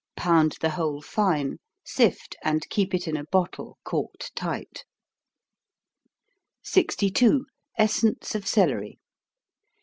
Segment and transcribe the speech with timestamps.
[0.15, 4.83] Pound the whole fine, sift, and keep it in a bottle corked tight.
[6.63, 7.45] 62.
[7.79, 8.97] _Essence of Celery.